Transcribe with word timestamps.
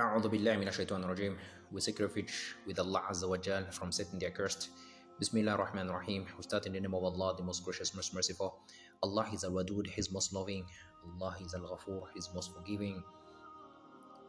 A'udhu 0.00 0.30
billahi 0.32 0.56
minash 0.56 0.76
shaitan 0.80 1.02
rajim. 1.02 1.36
We 1.70 1.82
seek 1.82 1.98
with 1.98 2.78
Allah 2.78 3.02
Azza 3.10 3.28
wa 3.28 3.36
Jal 3.36 3.64
from 3.70 3.92
Satan 3.92 4.18
the 4.18 4.28
accursed. 4.28 4.70
Bismillah 5.18 5.52
ar-Rahman 5.52 5.90
rahim 5.90 6.24
We 6.38 6.42
start 6.42 6.64
in 6.64 6.72
the 6.72 6.80
name 6.80 6.94
of 6.94 7.04
Allah, 7.04 7.34
the 7.36 7.42
most 7.42 7.62
gracious, 7.66 7.94
most 7.94 8.14
merciful. 8.14 8.60
Allah 9.02 9.28
is 9.30 9.44
al-Wadud, 9.44 9.86
He's 9.88 10.10
most 10.10 10.32
loving. 10.32 10.64
Allah 11.04 11.36
is 11.44 11.52
al-Ghafur, 11.52 12.04
He's 12.14 12.30
most 12.34 12.54
forgiving. 12.54 13.02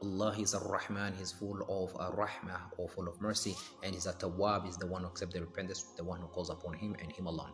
Allah 0.04 0.36
is 0.38 0.54
al-Rahman, 0.54 1.14
He's 1.18 1.32
full 1.32 1.62
of 1.70 1.96
al-Rahmah 1.98 2.78
or 2.78 2.90
full 2.90 3.08
of 3.08 3.22
mercy. 3.22 3.56
And 3.82 3.94
He's 3.94 4.08
Tawwab 4.08 4.68
is 4.68 4.76
the 4.76 4.88
one 4.88 5.04
who 5.04 5.08
accepts 5.08 5.36
the 5.36 5.40
repentance, 5.40 5.84
the 5.96 6.04
one 6.04 6.20
who 6.20 6.28
calls 6.28 6.50
upon 6.50 6.74
Him 6.74 6.98
and 7.02 7.10
Him 7.14 7.28
alone. 7.28 7.54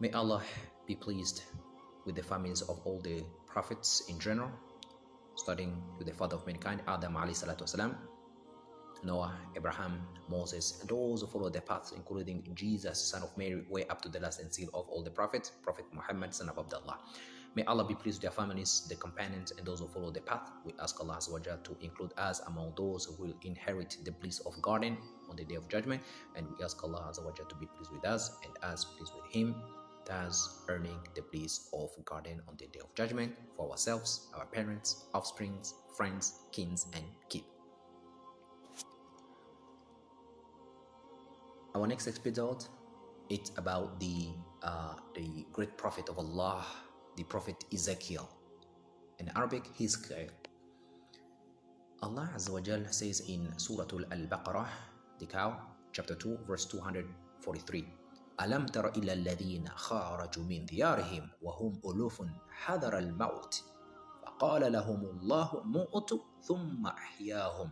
May 0.00 0.10
Allah 0.10 0.42
be 0.88 0.96
pleased 0.96 1.44
with 2.04 2.16
the 2.16 2.22
families 2.24 2.62
of 2.62 2.80
all 2.84 2.98
the 2.98 3.22
prophets 3.46 4.02
in 4.08 4.18
general 4.18 4.50
starting 5.36 5.82
with 5.98 6.06
the 6.06 6.12
father 6.12 6.36
of 6.36 6.46
mankind, 6.46 6.82
Adam 6.88 7.14
wasalam, 7.14 7.94
Noah, 9.04 9.36
Abraham, 9.56 10.00
Moses, 10.28 10.78
and 10.80 10.88
those 10.88 11.20
who 11.20 11.26
follow 11.26 11.50
their 11.50 11.62
paths, 11.62 11.92
including 11.92 12.42
Jesus, 12.54 12.98
son 12.98 13.22
of 13.22 13.36
Mary, 13.36 13.62
way 13.70 13.84
up 13.86 14.00
to 14.02 14.08
the 14.08 14.18
last 14.18 14.40
and 14.40 14.52
seal 14.52 14.68
of 14.74 14.88
all 14.88 15.02
the 15.02 15.10
prophets, 15.10 15.52
Prophet 15.62 15.84
Muhammad, 15.92 16.34
son 16.34 16.48
of 16.48 16.58
Abdullah. 16.58 16.98
May 17.54 17.64
Allah 17.64 17.84
be 17.84 17.94
pleased 17.94 18.18
with 18.18 18.22
their 18.22 18.30
families, 18.30 18.86
the 18.86 18.96
companions, 18.96 19.50
and 19.56 19.66
those 19.66 19.80
who 19.80 19.88
follow 19.88 20.10
the 20.10 20.20
path. 20.20 20.50
We 20.66 20.72
ask 20.78 21.00
Allah 21.00 21.18
to 21.20 21.76
include 21.80 22.12
us 22.18 22.40
among 22.46 22.74
those 22.76 23.06
who 23.06 23.22
will 23.22 23.34
inherit 23.44 23.96
the 24.04 24.12
bliss 24.12 24.40
of 24.40 24.60
garden 24.60 24.98
on 25.30 25.36
the 25.36 25.44
day 25.44 25.54
of 25.54 25.66
judgment. 25.68 26.02
And 26.36 26.46
we 26.46 26.62
ask 26.62 26.84
Allah 26.84 27.10
to 27.14 27.54
be 27.56 27.66
pleased 27.66 27.92
with 27.92 28.04
us 28.04 28.36
and 28.44 28.52
us 28.62 28.84
pleased 28.84 29.12
with 29.14 29.32
Him, 29.32 29.54
thus 30.06 30.64
earning 30.68 30.98
the 31.14 31.22
bliss 31.32 31.68
of 31.72 31.90
garden 32.04 32.40
on 32.48 32.56
the 32.58 32.66
day 32.68 32.80
of 32.80 32.94
judgment 32.94 33.34
for 33.56 33.70
ourselves, 33.70 34.28
our 34.34 34.46
parents, 34.46 35.04
offsprings, 35.14 35.74
friends, 35.96 36.44
kins, 36.52 36.86
and 36.94 37.04
kin. 37.28 37.42
Our 41.74 41.86
next 41.86 42.08
episode 42.08 42.64
it's 43.28 43.50
about 43.56 43.98
the 43.98 44.30
uh, 44.62 44.94
the 45.14 45.44
great 45.52 45.76
prophet 45.76 46.08
of 46.08 46.18
Allah, 46.18 46.64
the 47.16 47.24
prophet 47.24 47.64
Ezekiel. 47.72 48.28
In 49.18 49.30
Arabic, 49.34 49.64
Hizkiel. 49.78 50.30
Allah 52.02 52.30
Azza 52.36 52.52
wa 52.52 52.60
Jal 52.60 52.84
says 52.90 53.20
in 53.26 53.48
Surah 53.58 53.88
Al-Baqarah, 54.12 54.68
the 55.18 55.26
cow, 55.26 55.56
chapter 55.92 56.14
2, 56.14 56.38
verse 56.46 56.66
243. 56.66 58.05
ألم 58.40 58.66
تر 58.66 58.88
إلى 58.88 59.12
الذين 59.12 59.68
خرجوا 59.68 60.44
من 60.44 60.64
ديارهم 60.66 61.30
وهم 61.42 61.80
ألوف 61.84 62.22
حذر 62.50 62.98
الموت 62.98 63.64
فقال 64.22 64.72
لهم 64.72 65.04
الله 65.04 65.62
موتوا 65.64 66.18
ثم 66.42 66.86
أحياهم 66.86 67.70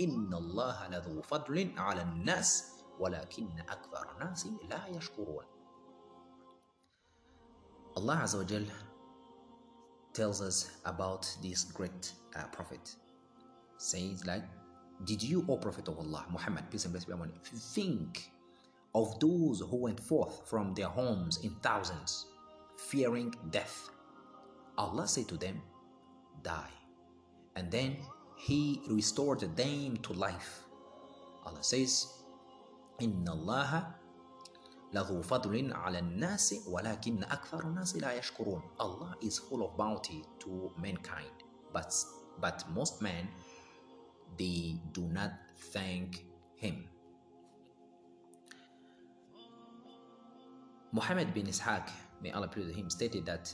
إن 0.00 0.34
الله 0.34 0.88
لذو 0.88 1.22
فضل 1.22 1.72
على 1.76 2.02
الناس 2.02 2.72
ولكن 2.98 3.60
أكثر 3.60 4.12
الناس 4.12 4.46
لا 4.70 4.86
يشكرون 4.86 5.44
Allah 7.96 8.20
Azza 8.22 8.36
wa 8.38 8.44
Jal 8.44 8.64
tells 10.12 10.42
us 10.42 10.70
about 10.84 11.24
this 11.42 11.64
great 11.64 12.12
uh, 12.36 12.44
prophet. 12.52 12.94
Says 13.78 14.26
like, 14.26 14.44
did 15.04 15.22
you, 15.22 15.44
O 15.48 15.56
Prophet 15.56 15.88
of 15.88 15.98
Allah, 15.98 16.26
Muhammad, 16.30 16.70
peace 16.70 16.84
and 16.84 16.92
blessings 16.92 17.08
be 17.08 17.14
upon 17.14 17.28
him, 17.30 17.40
think 17.42 18.30
of 18.93 19.19
those 19.19 19.61
who 19.61 19.77
went 19.77 19.99
forth 19.99 20.47
from 20.49 20.73
their 20.73 20.87
homes 20.87 21.39
in 21.43 21.51
thousands, 21.61 22.25
fearing 22.77 23.33
death? 23.51 23.89
Allah 24.77 25.07
said 25.07 25.27
to 25.29 25.37
them, 25.37 25.61
die. 26.43 26.71
And 27.55 27.71
then 27.71 27.97
He 28.35 28.81
restored 28.89 29.41
them 29.55 29.97
to 29.97 30.13
life. 30.13 30.63
Allah 31.45 31.63
says, 31.63 32.07
إن 33.01 33.25
الله 33.25 33.95
له 34.93 35.21
فضل 35.21 35.73
على 35.73 35.99
الناس 35.99 36.67
ولكن 36.67 37.23
أكثر 37.23 37.63
الناس 37.63 37.95
لا 37.95 38.13
يشكرون 38.13 38.61
Allah 38.79 39.15
is 39.21 39.39
full 39.39 39.63
of 39.63 39.77
bounty 39.77 40.23
to 40.39 40.71
mankind 40.77 41.31
but 41.73 41.93
but 42.39 42.63
most 42.75 43.01
men 43.01 43.27
they 44.37 44.77
do 44.91 45.01
not 45.07 45.31
thank 45.73 46.25
him 46.55 46.85
Muhammad 50.92 51.34
bin 51.34 51.46
Ishaq 51.46 51.90
may 52.22 52.30
Allah 52.32 52.48
please 52.48 52.74
him 52.74 52.88
stated 52.90 53.26
that 53.26 53.52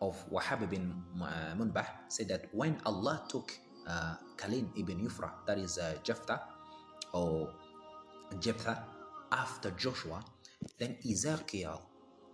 of 0.00 0.18
Wahab 0.30 0.68
bin 0.68 0.92
Munabbih 1.16 1.86
said 2.08 2.28
that 2.28 2.46
when 2.52 2.76
Allah 2.84 3.22
took 3.28 3.54
uh, 3.86 4.16
Khalid 4.36 4.66
ibn 4.76 4.98
Yufra 4.98 5.30
that 5.46 5.58
is 5.58 5.78
uh, 5.78 5.94
Jephthah 6.02 6.42
or 7.12 7.54
Jephthah 8.40 8.82
after 9.30 9.70
Joshua, 9.72 10.22
then 10.78 10.96
Ezekiel 11.08 11.80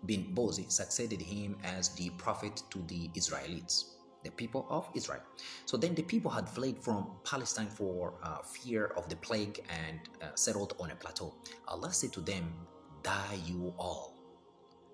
bin 0.07 0.35
Bozi 0.35 0.71
succeeded 0.71 1.21
him 1.21 1.57
as 1.65 1.91
the 1.95 2.11
prophet 2.11 2.63
to 2.71 2.79
the 2.89 3.11
Israelites, 3.15 3.97
the 4.25 4.31
people 4.31 4.67
of 4.71 4.89
Israel. 4.95 5.21
So 5.67 5.77
then 5.77 5.95
the 5.95 6.03
people 6.03 6.31
had 6.31 6.49
fled 6.49 6.83
from 6.83 7.11
Palestine 7.25 7.69
for 7.69 8.15
uh, 8.23 8.39
fear 8.43 8.93
of 8.97 9.09
the 9.09 9.17
plague 9.17 9.65
and 9.69 10.01
uh, 10.23 10.35
settled 10.35 10.75
on 10.81 10.91
a 10.91 10.97
plateau. 10.97 11.35
Allah 11.67 11.93
said 11.93 12.13
to 12.15 12.21
them, 12.21 12.53
Die 13.03 13.39
you 13.47 13.75
all. 13.79 14.15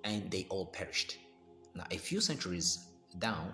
And 0.05 0.31
they 0.31 0.47
all 0.51 0.67
perished. 0.67 1.19
Now, 1.75 1.85
a 1.91 1.97
few 1.97 2.21
centuries 2.21 2.87
down 3.19 3.53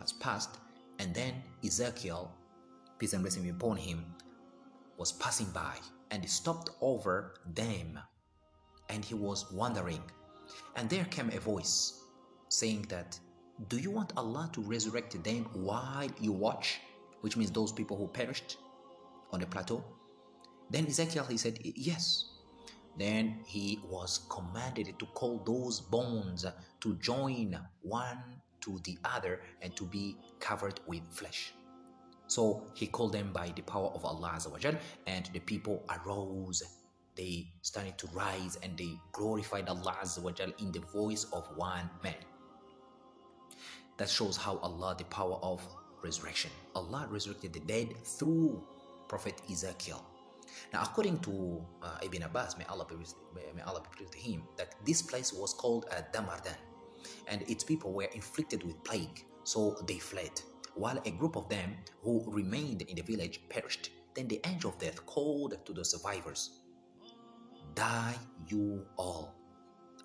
has 0.00 0.12
passed, 0.12 0.58
and 0.98 1.14
then 1.14 1.34
Ezekiel, 1.64 2.32
peace 2.98 3.12
and 3.12 3.22
blessing 3.22 3.42
be 3.42 3.50
upon 3.50 3.76
him, 3.76 4.04
was 4.96 5.12
passing 5.12 5.46
by 5.50 5.76
and 6.12 6.22
he 6.22 6.28
stopped 6.28 6.70
over 6.80 7.34
them. 7.54 7.98
And 8.90 9.04
he 9.04 9.14
was 9.14 9.50
wondering. 9.50 10.02
And 10.76 10.88
there 10.88 11.06
came 11.06 11.30
a 11.30 11.40
voice 11.40 12.04
saying 12.50 12.86
that, 12.90 13.18
Do 13.68 13.78
you 13.78 13.90
want 13.90 14.12
Allah 14.16 14.50
to 14.52 14.60
resurrect 14.60 15.22
them 15.24 15.46
while 15.54 16.08
you 16.20 16.32
watch? 16.32 16.80
Which 17.22 17.36
means 17.36 17.50
those 17.50 17.72
people 17.72 17.96
who 17.96 18.06
perished 18.06 18.58
on 19.32 19.40
the 19.40 19.46
plateau. 19.46 19.82
Then 20.70 20.86
Ezekiel 20.86 21.24
he 21.24 21.38
said, 21.38 21.58
Yes. 21.62 22.26
Then 22.98 23.40
he 23.46 23.80
was 23.88 24.26
commanded 24.28 24.98
to 24.98 25.06
call 25.06 25.42
those 25.44 25.80
bones 25.80 26.44
to 26.80 26.94
join 26.96 27.58
one 27.82 28.18
to 28.60 28.80
the 28.84 28.98
other 29.04 29.40
and 29.60 29.74
to 29.76 29.84
be 29.84 30.16
covered 30.40 30.80
with 30.86 31.02
flesh. 31.10 31.52
So 32.26 32.64
he 32.74 32.86
called 32.86 33.12
them 33.12 33.30
by 33.32 33.52
the 33.54 33.62
power 33.62 33.88
of 33.88 34.04
Allah 34.04 34.32
Azawajal, 34.36 34.78
and 35.06 35.28
the 35.32 35.40
people 35.40 35.84
arose. 35.90 36.62
They 37.14 37.52
started 37.60 37.98
to 37.98 38.06
rise 38.14 38.56
and 38.62 38.76
they 38.78 38.98
glorified 39.12 39.68
Allah 39.68 39.98
Azawajal 40.02 40.58
in 40.60 40.72
the 40.72 40.80
voice 40.80 41.24
of 41.32 41.46
one 41.56 41.90
man. 42.02 42.14
That 43.98 44.08
shows 44.08 44.36
how 44.38 44.56
Allah, 44.58 44.94
the 44.96 45.04
power 45.04 45.38
of 45.42 45.60
resurrection. 46.02 46.50
Allah 46.74 47.06
resurrected 47.10 47.52
the 47.52 47.60
dead 47.60 47.94
through 48.02 48.62
Prophet 49.08 49.42
Ezekiel. 49.50 50.02
Now, 50.72 50.82
according 50.82 51.18
to 51.20 51.64
uh, 51.82 51.98
Ibn 52.02 52.22
Abbas, 52.24 52.58
may 52.58 52.64
Allah, 52.66 52.86
be, 52.88 52.96
may 53.54 53.62
Allah 53.62 53.82
be 53.82 53.88
pleased 53.96 54.14
with 54.14 54.22
him, 54.22 54.42
that 54.56 54.74
this 54.84 55.02
place 55.02 55.32
was 55.32 55.54
called 55.54 55.86
uh, 55.90 56.02
Damardan, 56.12 56.56
and 57.28 57.42
its 57.48 57.64
people 57.64 57.92
were 57.92 58.08
inflicted 58.14 58.62
with 58.64 58.82
plague, 58.84 59.24
so 59.44 59.76
they 59.86 59.98
fled 59.98 60.40
while 60.74 60.98
a 61.04 61.10
group 61.10 61.36
of 61.36 61.48
them 61.48 61.76
who 62.02 62.24
remained 62.28 62.82
in 62.82 62.96
the 62.96 63.02
village 63.02 63.40
perished. 63.48 63.90
Then 64.14 64.28
the 64.28 64.40
angel 64.46 64.70
of 64.70 64.78
death 64.78 65.04
called 65.06 65.56
to 65.64 65.72
the 65.72 65.84
survivors, 65.84 66.58
Die 67.74 68.14
you 68.48 68.84
all. 68.96 69.34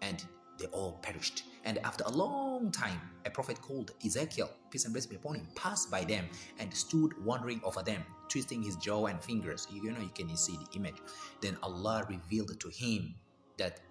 And 0.01 0.23
they 0.57 0.67
all 0.67 0.99
perished. 1.01 1.43
And 1.67 1.79
after 1.79 2.05
a 2.05 2.11
long 2.11 2.71
time, 2.71 3.01
a 3.25 3.29
prophet 3.29 3.61
called 3.61 3.91
Ezekiel, 4.05 4.49
peace 4.71 4.85
and 4.85 4.93
blessings 4.93 5.11
be 5.11 5.17
upon 5.17 5.35
him, 5.35 5.47
passed 5.53 5.91
by 5.91 6.05
them 6.05 6.25
and 6.59 6.73
stood 6.73 7.11
wondering 7.25 7.59
over 7.61 7.83
them, 7.83 8.05
twisting 8.29 8.63
his 8.63 8.77
jaw 8.77 9.07
and 9.07 9.21
fingers. 9.21 9.67
You 9.69 9.91
know, 9.91 9.99
you 9.99 10.11
can 10.15 10.33
see 10.37 10.55
the 10.55 10.77
image. 10.77 10.95
Then 11.41 11.57
Allah 11.61 12.05
revealed 12.07 12.57
to 12.57 12.69
him 12.69 13.15
that, 13.57 13.81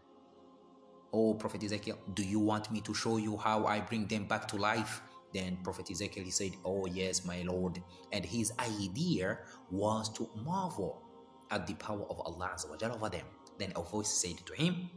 Oh, 1.13 1.35
Prophet 1.35 1.65
Ezekiel, 1.65 1.99
do 2.15 2.25
you 2.25 2.41
want 2.41 2.73
me 2.73 2.81
to 2.81 2.95
show 2.95 3.19
you 3.19 3.37
how 3.37 3.67
I 3.67 3.81
bring 3.81 4.07
them 4.07 4.25
back 4.25 4.49
to 4.49 4.57
life? 4.57 5.03
Then 5.35 5.59
Prophet 5.63 5.91
Ezekiel 5.91 6.25
he 6.25 6.31
said, 6.31 6.53
Oh, 6.65 6.87
yes, 6.87 7.27
my 7.27 7.43
Lord. 7.43 7.83
And 8.11 8.25
his 8.25 8.55
idea 8.59 9.39
was 9.71 10.09
to 10.15 10.31
marvel 10.35 11.03
at 11.51 11.67
the 11.67 11.75
power 11.75 12.07
of 12.09 12.21
Allah 12.21 12.57
over 12.83 13.11
them. 13.11 13.27
Then 13.59 13.75
a 13.77 13.83
voice 13.83 14.09
said 14.09 14.39
to 14.47 14.55
him, 14.55 14.89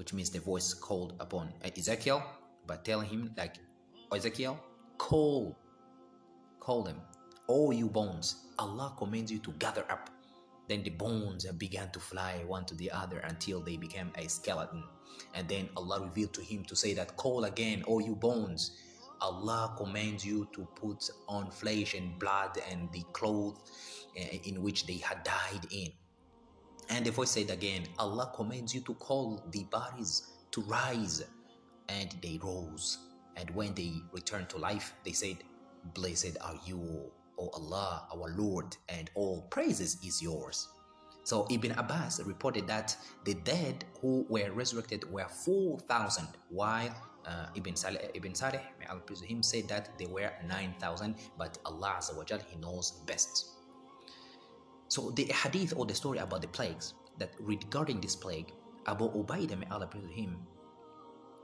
which 0.00 0.14
means 0.14 0.30
the 0.30 0.40
voice 0.40 0.72
called 0.72 1.12
upon 1.20 1.52
Ezekiel, 1.62 2.24
but 2.66 2.86
tell 2.86 3.00
him, 3.00 3.30
like, 3.36 3.56
Ezekiel, 4.10 4.58
call, 4.96 5.54
call 6.58 6.82
them, 6.82 6.96
all 7.46 7.70
you 7.70 7.86
bones. 7.86 8.46
Allah 8.58 8.94
commands 8.96 9.30
you 9.30 9.40
to 9.40 9.52
gather 9.58 9.84
up. 9.90 10.08
Then 10.68 10.82
the 10.82 10.88
bones 10.88 11.44
began 11.58 11.90
to 11.90 12.00
fly 12.00 12.42
one 12.46 12.64
to 12.64 12.74
the 12.76 12.90
other 12.90 13.18
until 13.18 13.60
they 13.60 13.76
became 13.76 14.10
a 14.16 14.26
skeleton. 14.26 14.84
And 15.34 15.46
then 15.46 15.68
Allah 15.76 16.00
revealed 16.00 16.32
to 16.32 16.40
him 16.40 16.64
to 16.64 16.74
say 16.74 16.94
that, 16.94 17.18
Call 17.18 17.44
again, 17.44 17.82
all 17.82 18.00
you 18.00 18.16
bones 18.16 18.70
Allah 19.20 19.74
commands 19.76 20.24
you 20.24 20.48
to 20.54 20.66
put 20.74 21.10
on 21.28 21.50
flesh 21.50 21.92
and 21.92 22.18
blood 22.18 22.58
and 22.70 22.90
the 22.90 23.02
clothes 23.12 23.58
eh, 24.16 24.38
in 24.44 24.62
which 24.62 24.86
they 24.86 24.96
had 24.96 25.22
died 25.24 25.66
in. 25.70 25.92
And 26.90 27.06
the 27.06 27.10
voice 27.10 27.30
said 27.30 27.50
again, 27.50 27.86
Allah 27.98 28.32
commands 28.34 28.74
you 28.74 28.80
to 28.82 28.94
call 28.94 29.42
the 29.52 29.64
bodies 29.64 30.32
to 30.50 30.60
rise. 30.62 31.24
And 31.88 32.14
they 32.22 32.38
rose. 32.42 32.98
And 33.36 33.50
when 33.50 33.74
they 33.74 33.94
returned 34.12 34.48
to 34.50 34.58
life, 34.58 34.94
they 35.04 35.12
said, 35.12 35.38
Blessed 35.94 36.36
are 36.40 36.56
you, 36.66 37.10
O 37.38 37.48
Allah, 37.54 38.06
our 38.12 38.34
Lord, 38.36 38.76
and 38.88 39.10
all 39.14 39.42
praises 39.50 39.98
is 40.04 40.20
yours. 40.20 40.68
So 41.24 41.46
Ibn 41.50 41.72
Abbas 41.72 42.20
reported 42.24 42.66
that 42.66 42.96
the 43.24 43.34
dead 43.34 43.84
who 44.00 44.26
were 44.28 44.50
resurrected 44.52 45.10
were 45.10 45.28
4,000, 45.28 46.26
while 46.48 46.94
uh, 47.26 47.46
Ibn 47.54 47.76
Saleh, 47.76 48.10
Ibn 48.14 48.34
Saleh, 48.34 48.62
may 48.78 48.86
Allah 48.86 49.02
him, 49.24 49.42
said 49.42 49.68
that 49.68 49.96
they 49.98 50.06
were 50.06 50.32
9,000, 50.46 51.14
but 51.38 51.58
Allah 51.64 51.96
Azza 51.98 52.16
wa 52.16 52.24
Jal, 52.24 52.40
He 52.48 52.56
knows 52.58 52.92
best. 53.06 53.59
So 54.90 55.12
the 55.12 55.24
hadith 55.26 55.72
or 55.76 55.86
the 55.86 55.94
story 55.94 56.18
about 56.18 56.42
the 56.42 56.48
plagues, 56.48 56.94
that 57.18 57.30
regarding 57.38 58.00
this 58.00 58.16
plague, 58.16 58.52
Abu 58.88 59.08
Ubaidah, 59.08 59.56
may 59.56 59.66
Allah 59.70 59.88
him, 60.12 60.36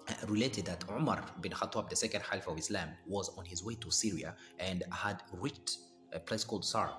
uh, 0.08 0.14
related 0.26 0.64
that 0.66 0.82
Umar 0.90 1.24
bin 1.40 1.52
Khattab, 1.52 1.88
the 1.88 1.94
second 1.94 2.22
Caliph 2.24 2.48
of 2.48 2.58
Islam, 2.58 2.88
was 3.06 3.30
on 3.38 3.44
his 3.44 3.62
way 3.62 3.76
to 3.76 3.90
Syria 3.90 4.34
and 4.58 4.82
had 4.90 5.22
reached 5.32 5.78
a 6.12 6.18
place 6.18 6.42
called 6.42 6.64
Sar. 6.64 6.90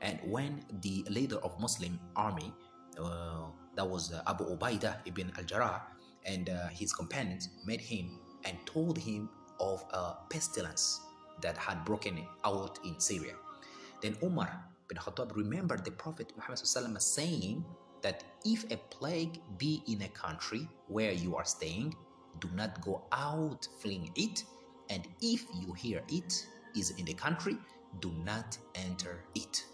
And 0.00 0.18
when 0.24 0.64
the 0.82 1.06
leader 1.08 1.36
of 1.36 1.58
Muslim 1.60 2.00
army, 2.16 2.52
uh, 2.98 3.46
that 3.76 3.88
was 3.88 4.12
uh, 4.12 4.22
Abu 4.26 4.44
Ubaidah 4.56 5.06
ibn 5.06 5.30
al-Jarrah, 5.38 5.82
and 6.24 6.50
uh, 6.50 6.66
his 6.68 6.92
companions 6.92 7.50
met 7.64 7.80
him 7.80 8.18
and 8.44 8.58
told 8.66 8.98
him 8.98 9.28
of 9.60 9.84
a 9.92 10.14
pestilence 10.30 11.00
that 11.42 11.56
had 11.56 11.84
broken 11.84 12.26
out 12.44 12.80
in 12.84 12.98
Syria. 12.98 13.34
Then 14.02 14.16
Umar 14.22 14.64
bin 14.88 14.98
Khattab 14.98 15.34
remembered 15.36 15.84
the 15.84 15.90
Prophet 15.90 16.32
Muhammad 16.36 17.02
saying 17.02 17.64
that 18.02 18.24
if 18.44 18.70
a 18.70 18.76
plague 18.76 19.40
be 19.58 19.82
in 19.86 20.02
a 20.02 20.08
country 20.08 20.68
where 20.88 21.12
you 21.12 21.34
are 21.36 21.44
staying, 21.44 21.94
do 22.38 22.48
not 22.54 22.80
go 22.80 23.04
out 23.12 23.66
fleeing 23.80 24.10
it, 24.14 24.44
and 24.90 25.08
if 25.20 25.44
you 25.60 25.72
hear 25.72 26.02
it 26.08 26.46
is 26.76 26.90
in 26.98 27.04
the 27.04 27.14
country, 27.14 27.56
do 28.00 28.12
not 28.24 28.56
enter 28.74 29.24
it. 29.34 29.64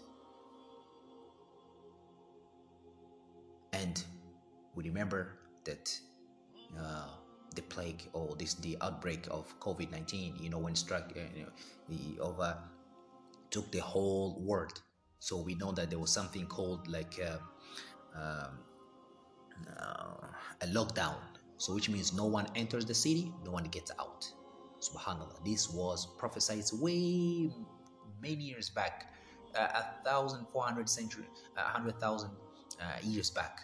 And 3.73 4.03
we 4.75 4.85
remember 4.85 5.39
that 5.65 5.93
uh, 6.79 7.07
the 7.55 7.61
plague 7.63 8.09
or 8.13 8.35
this 8.37 8.53
the 8.55 8.77
outbreak 8.81 9.27
of 9.29 9.59
COVID 9.59 9.91
nineteen, 9.91 10.35
you 10.39 10.49
know, 10.49 10.59
when 10.59 10.75
struck, 10.75 11.11
uh, 11.15 11.19
you 11.35 11.43
know, 11.43 11.51
the 11.89 12.19
over 12.21 12.57
took 13.51 13.69
the 13.71 13.79
whole 13.79 14.39
world. 14.39 14.81
So 15.23 15.37
we 15.37 15.55
know 15.55 15.71
that 15.71 15.89
there 15.89 15.99
was 15.99 16.11
something 16.11 16.45
called 16.47 16.85
like 16.89 17.17
uh, 17.23 17.37
um, 18.13 18.59
uh, 19.79 20.27
a 20.61 20.67
lockdown. 20.67 21.15
So 21.55 21.73
which 21.73 21.87
means 21.89 22.11
no 22.11 22.25
one 22.25 22.45
enters 22.55 22.83
the 22.85 22.93
city, 22.93 23.31
no 23.45 23.51
one 23.51 23.63
gets 23.71 23.89
out. 24.01 24.27
Subhanallah. 24.81 25.39
This 25.45 25.69
was 25.69 26.07
prophesied 26.17 26.65
way 26.73 27.49
many 28.21 28.43
years 28.43 28.69
back, 28.69 29.13
uh, 29.55 29.81
a 29.81 30.03
thousand 30.03 30.45
four 30.51 30.65
hundred 30.65 30.89
century, 30.89 31.29
a 31.55 31.61
hundred 31.61 32.01
thousand 32.01 32.31
uh, 32.81 32.99
years 33.01 33.31
back 33.31 33.61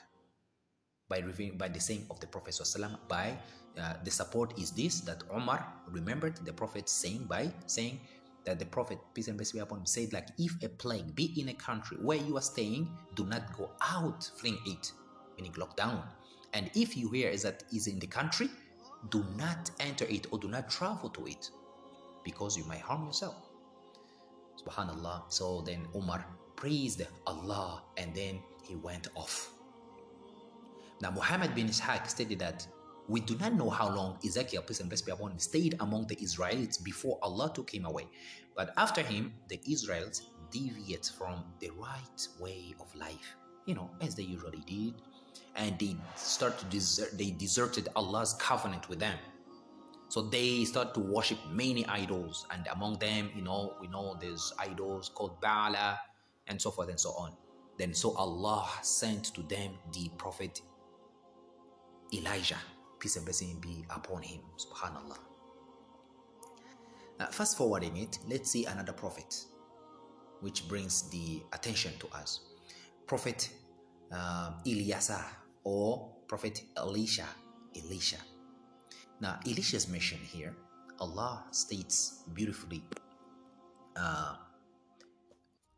by 1.09 1.19
by 1.57 1.67
the 1.67 1.81
saying 1.81 2.05
of 2.09 2.21
the 2.21 2.27
Prophet 2.27 2.55
by 3.09 3.38
uh, 3.77 3.95
the 4.05 4.12
support 4.12 4.57
is 4.57 4.71
this 4.71 5.01
that 5.01 5.23
Omar 5.29 5.67
remembered 5.89 6.38
the 6.45 6.53
Prophet 6.53 6.88
saying 6.88 7.25
by 7.27 7.51
saying 7.65 8.00
that 8.50 8.60
the 8.60 8.66
Prophet 8.66 9.00
peace 9.13 9.28
and 9.28 9.38
blessings 9.38 9.54
be 9.54 9.60
upon 9.60 9.80
him 9.80 9.86
said 9.86 10.12
like 10.12 10.28
if 10.38 10.51
a 10.63 10.69
plague 10.69 11.16
be 11.16 11.34
in 11.40 11.50
a 11.50 11.54
country 11.54 11.98
where 12.01 12.18
you 12.18 12.36
are 12.38 12.42
staying, 12.42 12.90
do 13.16 13.25
not 13.25 13.56
go 13.57 13.69
out 13.81 14.30
fleeing 14.38 14.60
it, 14.66 14.92
meaning 15.38 15.54
lockdown. 15.54 16.04
And 16.54 16.72
if 16.75 16.98
you 16.98 17.10
hear 17.12 17.30
is 17.30 17.44
that 17.44 17.63
is 17.74 17.88
in 17.88 18.00
the 18.00 18.07
country, 18.07 18.50
do 19.10 19.24
not 19.38 19.69
enter 19.80 20.06
it 20.06 20.28
or 20.31 20.40
do 20.40 20.48
not 20.48 20.69
travel 20.69 21.10
to 21.12 21.25
it, 21.28 21.51
because 22.24 22.57
you 22.57 22.66
might 22.66 22.81
harm 22.81 23.06
yourself. 23.06 23.36
Subhanallah. 24.62 25.31
So 25.31 25.62
then 25.62 25.88
Umar 25.96 26.25
praised 26.56 27.01
Allah 27.28 27.84
and 27.98 28.13
then 28.13 28.40
he 28.68 28.75
went 28.75 29.07
off. 29.16 29.51
Now, 31.01 31.12
Muhammad 31.12 31.56
bin 31.56 31.68
Ishaq 31.68 32.10
stated 32.10 32.40
that 32.40 32.68
we 33.09 33.19
do 33.19 33.35
not 33.38 33.53
know 33.53 33.69
how 33.69 33.89
long 33.89 34.17
Ezekiel, 34.23 34.61
peace 34.61 34.79
and 34.79 34.89
blessings 34.89 35.06
be 35.06 35.11
upon 35.11 35.31
him, 35.31 35.39
stayed 35.39 35.75
among 35.79 36.06
the 36.07 36.17
Israelites 36.21 36.77
before 36.77 37.17
Allah 37.23 37.51
took 37.53 37.73
him 37.73 37.85
away. 37.85 38.07
But 38.56 38.73
after 38.77 39.01
him, 39.01 39.33
the 39.47 39.59
Israelites 39.67 40.21
deviate 40.51 41.11
from 41.17 41.44
the 41.59 41.71
right 41.71 42.27
way 42.39 42.75
of 42.79 42.94
life, 42.95 43.35
you 43.65 43.73
know, 43.73 43.89
as 44.01 44.13
they 44.13 44.23
usually 44.23 44.61
did. 44.67 44.94
And 45.56 45.77
they 45.79 45.95
start 46.15 46.59
to 46.59 46.65
desert, 46.65 47.17
they 47.17 47.31
deserted 47.31 47.88
Allah's 47.95 48.33
covenant 48.35 48.88
with 48.89 49.00
them. 49.00 49.17
So 50.09 50.21
they 50.21 50.63
start 50.65 50.94
to 50.94 51.00
worship 51.00 51.38
many 51.51 51.85
idols, 51.85 52.47
and 52.51 52.67
among 52.71 52.97
them, 53.00 53.29
you 53.35 53.44
know, 53.44 53.75
we 53.79 53.88
know 53.88 54.17
there's 54.19 54.53
idols 54.59 55.09
called 55.13 55.39
Baala 55.41 56.00
and 56.47 56.62
so 56.62 56.71
forth 56.71 56.89
and 56.89 57.00
so 57.00 57.12
on. 57.12 57.31
Then 57.77 57.94
so 57.94 58.15
Allah 58.15 58.67
sent 58.81 59.25
to 59.35 59.41
them 59.44 59.73
the 59.94 60.09
Prophet 60.17 60.62
Elijah, 62.13 62.57
peace 63.00 63.16
and 63.16 63.25
blessing 63.25 63.57
be 63.62 63.86
upon 63.90 64.22
him. 64.22 64.42
Subhanallah. 64.57 65.18
Now, 67.19 67.28
fast 67.28 67.57
forwarding 67.57 67.98
it, 67.98 68.19
let's 68.28 68.51
see 68.51 68.66
another 68.66 68.94
prophet, 68.94 69.44
which 70.42 70.68
brings 70.68 71.10
the 71.10 71.42
attention 71.54 71.94
to 72.00 72.07
us. 72.16 72.42
Prophet 73.07 73.50
uh, 74.12 74.51
or 75.63 76.10
Prophet 76.28 76.62
Elisha. 76.78 77.25
Elisha. 77.75 78.18
Now, 79.19 79.40
Elisha's 79.46 79.88
mission 79.90 80.18
here, 80.19 80.56
Allah 81.00 81.44
states 81.51 82.24
beautifully 82.34 82.84
uh, 83.96 84.36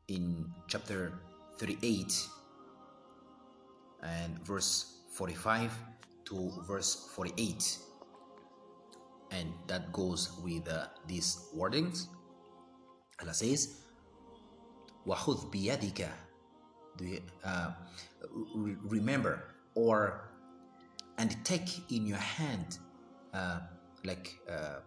in 0.07 0.51
chapter 0.67 1.13
38 1.57 2.27
and 4.03 4.39
verse 4.45 5.01
45 5.13 5.71
to 6.30 6.50
verse 6.66 7.08
48 7.14 7.78
and 9.30 9.52
that 9.66 9.92
goes 9.92 10.38
with 10.42 10.68
uh, 10.68 10.86
these 11.06 11.48
wordings 11.56 12.06
Allah 13.20 13.34
says 13.34 13.82
وَخُذْ 15.06 15.50
بِيَدِكَ 15.52 16.08
uh, 17.44 17.70
remember 18.84 19.54
or 19.74 20.30
and 21.18 21.36
take 21.44 21.90
in 21.92 22.06
your 22.06 22.18
hand 22.18 22.78
uh, 23.34 23.60
like 24.04 24.34
uh, 24.50 24.80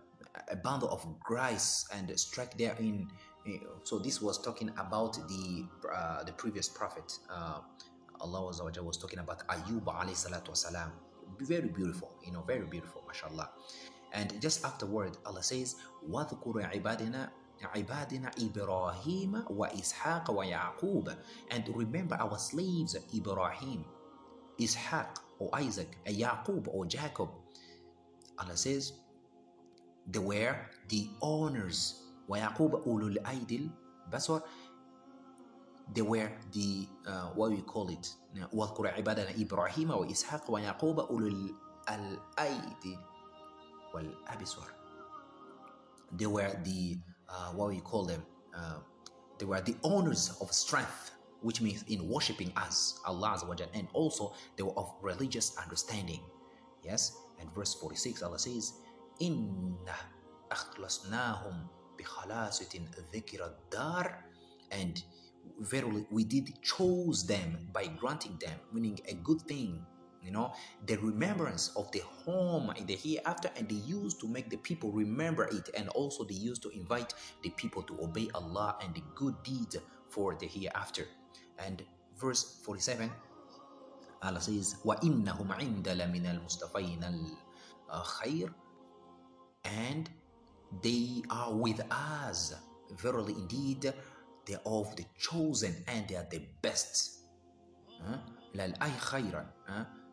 a 0.51 0.56
bundle 0.56 0.89
of 0.89 1.06
grass 1.20 1.86
and 1.94 2.18
strike 2.20 2.58
therein 2.58 3.08
so 3.84 3.98
this 4.00 4.22
was 4.22 4.41
talking 4.41 4.70
about 4.77 5.13
the 5.27 5.65
uh, 5.94 6.24
the 6.24 6.32
previous 6.34 6.68
prophet 6.70 7.12
uh, 7.29 7.60
Allah 8.22 8.46
was, 8.46 8.62
was 8.62 8.98
talking 8.98 9.20
about 9.20 9.48
Ayub 9.48 9.86
alayhi 9.86 10.18
salatu 10.18 10.50
wasalam 10.51 10.91
very 11.39 11.68
beautiful, 11.68 12.15
you 12.25 12.32
know, 12.32 12.41
very 12.41 12.65
beautiful, 12.65 13.03
mashallah. 13.08 13.50
And 14.13 14.41
just 14.41 14.65
afterward, 14.65 15.18
Allah 15.25 15.44
says, 15.44 15.75
وَذْكُرُ 16.10 16.74
عِبَادِنَا 16.74 17.29
عِبَادِنَا 17.63 18.36
إِبْرَاهِيمَ 18.39 19.51
وَإِسْحَاقَ 19.51 20.25
وَيَعْقُوبَ 20.29 21.15
And 21.51 21.63
remember 21.75 22.15
our 22.20 22.38
slaves, 22.38 22.98
Ibrahim, 23.13 23.86
Ishaq, 24.60 25.18
or 25.39 25.50
Isaac, 25.53 25.98
Yaqub, 26.06 26.68
or 26.68 26.86
Jacob. 26.86 27.29
Allah 28.38 28.58
says, 28.58 28.94
they 30.08 30.20
were 30.20 30.56
the 30.88 31.10
owners. 31.22 32.03
وَيَعْقُوبَ 32.29 32.86
أُولُو 32.88 33.18
الْأَيْدِ 33.18 33.70
الْبَصَرِ 34.10 34.41
they 35.94 36.01
were 36.01 36.29
the 36.53 36.88
uh, 37.08 37.29
what 37.36 37.51
we 37.51 37.62
call 37.62 37.89
it 37.89 38.15
واذكر 38.53 38.88
عبادنا 38.88 39.29
إبراهيم 39.41 39.91
وإسحاق 39.91 40.51
ويعقوب 40.51 41.00
أولو 41.00 41.56
الأيدي 41.89 42.98
والأبصار 43.96 44.70
they 46.18 46.25
were 46.25 46.51
the 46.63 46.98
uh, 47.29 47.51
what 47.53 47.70
we 47.70 47.79
call 47.79 48.06
them 48.06 48.24
uh, 48.56 48.79
they 49.38 49.46
were 49.46 49.62
the 49.62 49.75
owners 49.84 50.38
of 50.41 50.51
strength 50.53 51.12
which 51.41 51.62
means 51.62 51.84
in 51.88 52.08
worshiping 52.08 52.51
us 52.58 53.00
Allah 53.06 53.39
and 53.74 53.88
also 53.94 54.34
they 54.58 54.63
were 54.63 54.77
of 54.77 54.94
religious 55.01 55.58
understanding 55.58 56.22
yes 56.84 57.18
and 57.39 57.50
verse 57.56 57.74
46 57.74 58.22
Allah 58.24 58.39
says 58.39 58.74
إنا 59.22 59.96
أخلصناهم 60.51 61.68
بخلاصة 62.00 62.79
ذكر 63.13 63.46
الدار 63.46 64.24
and 64.72 65.03
verily 65.61 66.07
we 66.11 66.25
did 66.25 66.51
chose 66.63 67.27
them 67.27 67.59
by 67.73 67.87
granting 67.87 68.37
them 68.41 68.59
meaning 68.73 68.99
a 69.09 69.15
good 69.15 69.41
thing 69.43 69.85
you 70.23 70.31
know 70.31 70.53
the 70.87 70.97
remembrance 70.97 71.71
of 71.77 71.91
the 71.93 72.01
home 72.01 72.73
in 72.77 72.87
the 72.87 72.97
hereafter 72.97 73.51
and 73.57 73.69
they 73.69 73.83
used 73.87 74.19
to 74.21 74.27
make 74.27 74.49
the 74.49 74.57
people 74.59 74.91
remember 74.91 75.45
it 75.45 75.69
and 75.77 75.89
also 75.91 76.25
they 76.25 76.35
used 76.35 76.63
to 76.63 76.71
invite 76.71 77.13
the 77.43 77.51
people 77.51 77.83
to 77.83 77.97
obey 78.03 78.29
allah 78.35 78.77
and 78.83 78.95
the 78.95 79.03
good 79.15 79.35
deeds 79.43 79.77
for 80.15 80.35
the 80.39 80.47
hereafter. 80.47 81.07
And 81.59 81.83
verse 82.17 82.63
47 82.65 83.11
allah 84.23 84.41
says 84.41 84.77
wa 84.85 84.97
innahum 85.03 85.51
indala 85.61 86.11
min 86.11 86.27
al 86.27 86.41
uh, 87.91 88.05
and 89.65 90.11
they 90.83 91.23
are 91.31 91.53
with 91.53 91.81
us. 91.91 92.55
Verily 92.97 93.35
indeed 93.35 93.93
they 94.46 94.56
are 94.56 94.62
of 94.65 94.96
the 94.96 95.06
chosen 95.18 95.75
and 95.88 96.08
they 96.08 96.15
are 96.15 96.27
the 96.29 96.41
best 96.62 97.20
huh? 98.01 98.18
خيرا 98.56 99.46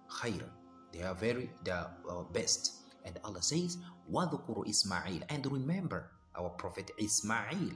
khayran. 0.09 0.51
They 0.93 1.03
are 1.03 1.15
very 1.15 1.51
the 1.65 1.91
uh, 2.09 2.23
best. 2.33 2.73
And 3.05 3.19
Allah 3.25 3.43
says, 3.43 3.79
وَذُكُرُ 4.11 4.69
Ismail. 4.69 5.21
And 5.29 5.47
remember 5.47 6.11
our 6.35 6.51
Prophet 6.51 6.91
Ismail. 6.99 7.75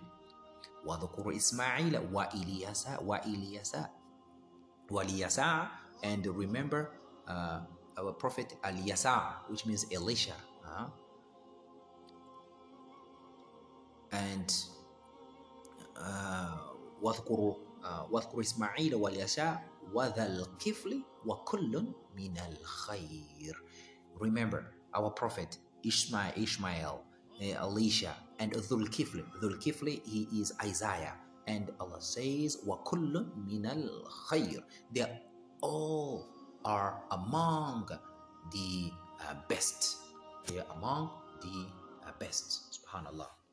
وَذُكُرُ 0.86 1.34
Ismail 1.34 1.92
وَإِلِيَسَ 2.10 3.02
وَإِلِيَسَ 3.04 3.88
وَإِلِيَسَ 4.90 5.68
And 6.02 6.26
remember 6.26 6.92
uh, 7.28 7.60
our 7.98 8.12
Prophet 8.12 8.54
Aliyasa, 8.64 9.34
which 9.48 9.66
means 9.66 9.84
Elisha. 9.92 10.34
Uh, 10.64 10.86
and 14.12 14.54
uh, 15.96 16.33
واذكروا 17.05 17.53
uh, 17.83 18.11
واذكروا 18.11 18.41
إسماعيل 18.41 18.95
واليسع 18.95 19.59
وذا 19.93 20.25
الكفل 20.25 21.03
وكل 21.25 21.93
من 22.17 22.37
الخير 22.37 23.63
Remember 24.19 24.63
our 24.95 25.11
prophet 25.11 25.57
Ishmael, 25.83 26.33
Ishmael, 26.35 27.03
uh, 27.41 27.65
Elisha, 27.67 28.15
and 28.39 28.51
Dhul 28.53 28.87
Kifli. 28.87 29.23
Dhul 29.41 29.61
Kifli, 29.61 30.01
he 30.05 30.27
is 30.41 30.53
Isaiah. 30.63 31.13
And 31.47 31.69
Allah 31.79 32.01
says, 32.01 32.57
وَكُلٌّ 32.65 33.13
مِنَ 33.45 33.65
الْخَيْرِ 33.67 34.63
They 34.91 35.05
all 35.61 36.27
are 36.63 37.03
among 37.11 37.89
the 38.51 38.91
uh, 39.21 39.35
best. 39.47 39.97
They 40.47 40.59
are 40.59 40.65
among 40.77 41.11
the 41.41 41.67
uh, 42.07 42.11
best. 42.17 42.73
Subhanallah. 42.73 43.44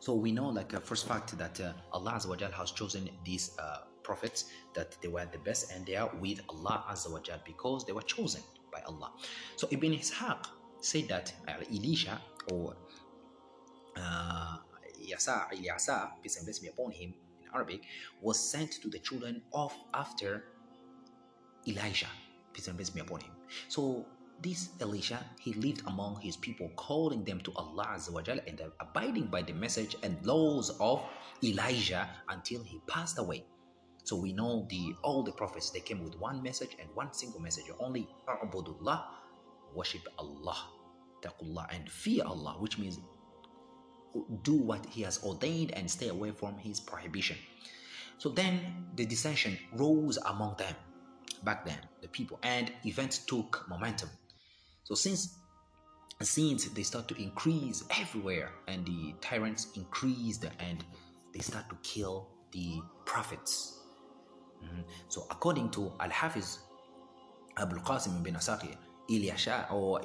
So 0.00 0.14
we 0.14 0.32
know, 0.32 0.48
like, 0.48 0.72
a 0.72 0.80
first 0.80 1.06
fact 1.06 1.36
that 1.38 1.60
uh, 1.60 1.72
Allah 1.92 2.12
has 2.12 2.72
chosen 2.72 3.08
these 3.24 3.52
uh, 3.58 3.80
prophets 4.02 4.46
that 4.74 4.96
they 5.02 5.08
were 5.08 5.26
the 5.30 5.38
best 5.38 5.72
and 5.72 5.86
they 5.86 5.96
are 5.96 6.10
with 6.20 6.40
Allah 6.48 6.84
Azza 6.90 7.38
because 7.44 7.84
they 7.84 7.92
were 7.92 8.02
chosen 8.02 8.42
by 8.72 8.80
Allah. 8.86 9.12
So 9.56 9.68
Ibn 9.70 9.92
Ishaq 9.92 10.46
said 10.80 11.08
that 11.08 11.32
uh, 11.46 11.52
Elisha 11.70 12.18
or 12.50 12.76
uh, 13.96 14.56
Yasa, 15.06 16.10
peace 16.22 16.38
and 16.38 16.46
be 16.62 16.68
upon 16.68 16.92
him 16.92 17.14
in 17.42 17.48
Arabic, 17.54 17.82
was 18.22 18.38
sent 18.38 18.72
to 18.82 18.88
the 18.88 18.98
children 18.98 19.42
of 19.52 19.72
after 19.92 20.44
Elijah, 21.68 22.06
peace 22.52 22.68
and 22.68 22.76
be 22.78 23.00
upon 23.00 23.20
him. 23.20 23.32
So 23.68 24.06
this 24.42 24.70
Elisha, 24.80 25.24
he 25.38 25.52
lived 25.54 25.82
among 25.86 26.20
his 26.20 26.36
people, 26.36 26.70
calling 26.76 27.24
them 27.24 27.40
to 27.40 27.52
Allah 27.56 27.98
and 28.46 28.62
abiding 28.80 29.26
by 29.26 29.42
the 29.42 29.52
message 29.52 29.96
and 30.02 30.24
laws 30.24 30.70
of 30.80 31.02
Elijah 31.42 32.08
until 32.28 32.62
he 32.62 32.80
passed 32.86 33.18
away. 33.18 33.44
So 34.04 34.16
we 34.16 34.32
know 34.32 34.66
the 34.70 34.94
all 35.02 35.22
the 35.22 35.32
prophets 35.32 35.70
they 35.70 35.80
came 35.80 36.02
with 36.02 36.18
one 36.18 36.42
message 36.42 36.76
and 36.80 36.88
one 36.94 37.12
single 37.12 37.40
message 37.40 37.66
only 37.78 38.08
A'budullah, 38.26 39.04
worship 39.74 40.02
Allah, 40.18 40.56
taqullah 41.22 41.66
and 41.74 41.88
fear 41.90 42.24
Allah, 42.24 42.56
which 42.58 42.78
means 42.78 42.98
do 44.42 44.54
what 44.54 44.84
He 44.86 45.02
has 45.02 45.22
ordained 45.22 45.72
and 45.72 45.90
stay 45.90 46.08
away 46.08 46.32
from 46.32 46.58
His 46.58 46.80
prohibition. 46.80 47.36
So 48.18 48.28
then 48.30 48.86
the 48.96 49.06
dissension 49.06 49.58
rose 49.72 50.18
among 50.26 50.56
them 50.56 50.74
back 51.44 51.64
then, 51.64 51.78
the 52.02 52.08
people, 52.08 52.38
and 52.42 52.72
events 52.84 53.18
took 53.18 53.64
momentum. 53.68 54.10
So 54.90 54.94
since 54.94 55.38
since 56.20 56.66
they 56.66 56.82
start 56.82 57.08
to 57.08 57.16
increase 57.16 57.84
everywhere 57.98 58.50
and 58.68 58.84
the 58.84 59.14
tyrants 59.22 59.68
increased 59.74 60.44
and 60.58 60.84
they 61.32 61.40
start 61.40 61.70
to 61.70 61.76
kill 61.82 62.28
the 62.52 62.82
prophets 63.06 63.80
Mm-hmm. 64.64 64.82
So 65.08 65.26
according 65.30 65.70
to 65.70 65.92
Al-Hafiz 66.00 66.60
Abul 67.56 67.80
Qasim 67.80 68.22
bin 68.22 68.34
Asakir, 68.34 68.76
Ilyasha 69.10 69.72
or 69.72 70.00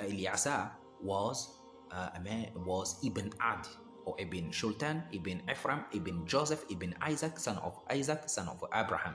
Ilyasa 0.00 0.70
was 1.02 1.58
uh, 1.90 2.10
a 2.14 2.20
man 2.20 2.50
was 2.64 3.00
Ibn 3.04 3.32
Ad 3.40 3.66
or 4.04 4.14
Ibn 4.18 4.50
Shultan, 4.50 5.02
Ibn 5.12 5.42
Ephraim, 5.50 5.84
Ibn 5.92 6.26
Joseph, 6.26 6.64
Ibn 6.70 6.94
Isaac, 7.02 7.38
son 7.38 7.58
of 7.58 7.78
Isaac, 7.90 8.28
son 8.28 8.48
of 8.48 8.62
Abraham. 8.72 9.14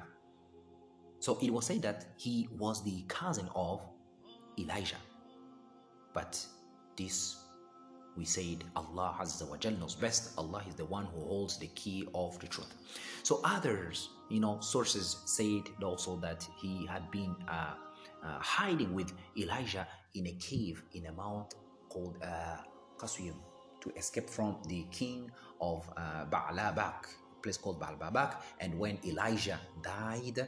So 1.19 1.37
it 1.41 1.51
was 1.51 1.65
said 1.65 1.81
that 1.83 2.05
he 2.17 2.49
was 2.57 2.83
the 2.83 3.03
cousin 3.07 3.47
of 3.55 3.85
Elijah. 4.61 5.01
But 6.13 6.43
this 6.97 7.41
we 8.17 8.25
said 8.25 8.63
Allah 8.75 9.15
Azza 9.21 9.47
wa 9.49 9.57
Jal 9.57 9.71
knows 9.73 9.95
best. 9.95 10.37
Allah 10.37 10.61
is 10.67 10.75
the 10.75 10.85
one 10.85 11.05
who 11.05 11.21
holds 11.21 11.57
the 11.57 11.67
key 11.67 12.07
of 12.13 12.37
the 12.39 12.47
truth. 12.47 12.73
So 13.23 13.39
others, 13.43 14.09
you 14.29 14.39
know, 14.39 14.59
sources 14.59 15.17
said 15.25 15.63
also 15.81 16.17
that 16.17 16.45
he 16.61 16.85
had 16.85 17.09
been 17.09 17.35
uh, 17.47 17.73
uh, 18.23 18.39
hiding 18.39 18.93
with 18.93 19.13
Elijah 19.37 19.87
in 20.13 20.27
a 20.27 20.33
cave 20.33 20.83
in 20.93 21.05
a 21.05 21.11
mount 21.13 21.55
called 21.89 22.17
uh, 22.21 22.57
to 23.81 23.89
escape 23.97 24.29
from 24.29 24.57
the 24.67 24.85
king 24.91 25.31
of 25.59 25.89
uh, 25.97 26.25
Baalbek, 26.25 27.05
a 27.37 27.41
place 27.41 27.57
called 27.57 27.81
Baalbek. 27.81 28.35
And 28.59 28.77
when 28.77 28.99
Elijah 29.05 29.59
died, 29.81 30.47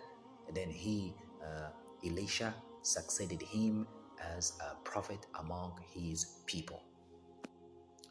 then 0.53 0.69
he, 0.69 1.15
uh, 1.41 1.69
Elisha, 2.05 2.53
succeeded 2.83 3.41
him 3.41 3.87
as 4.35 4.53
a 4.61 4.75
prophet 4.83 5.25
among 5.39 5.79
his 5.93 6.39
people. 6.45 6.83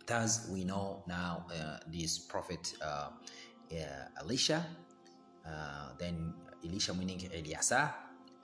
Thus, 0.07 0.49
we 0.51 0.65
know 0.65 1.03
now 1.07 1.47
uh, 1.51 1.79
this 1.87 2.19
prophet 2.19 2.75
uh, 2.83 3.11
Elisha, 4.21 4.67
uh, 5.47 5.89
then 5.99 6.35
Elisha 6.65 6.93
meaning 6.95 7.19
Eliasa, 7.19 7.93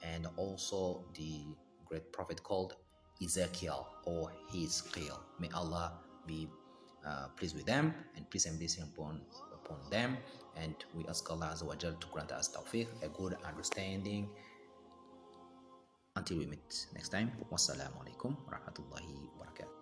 and 0.03 0.27
also 0.37 1.05
the 1.15 1.43
great 1.85 2.13
prophet 2.13 2.43
called 2.43 2.77
Ezekiel 3.23 3.89
or 4.05 4.33
Hizkiel. 4.53 5.19
May 5.39 5.49
Allah 5.55 5.99
be 6.27 6.49
uh, 7.07 7.29
pleased 7.37 7.57
with 7.57 7.67
them 7.67 7.95
and 8.17 8.29
peace 8.31 8.47
and 8.47 8.59
blessing 8.59 8.85
upon 8.85 9.21
upon 9.53 9.79
them. 9.91 10.17
And 10.57 10.75
we 10.95 11.07
ask 11.09 11.31
Allah 11.31 11.55
to 11.59 12.07
grant 12.13 12.33
us 12.33 12.49
tawfiq, 12.49 12.87
a 13.03 13.09
good 13.09 13.37
understanding. 13.45 14.29
Until 16.19 16.39
we 16.43 16.47
meet 16.51 16.91
next 16.99 17.15
time. 17.15 17.31
Wassalamu 17.47 18.03
alaikum 18.03 18.35
warahmatullahi 18.43 19.31
wabarakatuh. 19.39 19.78